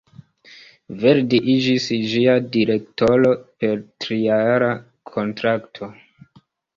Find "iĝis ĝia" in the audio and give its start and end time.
1.55-2.37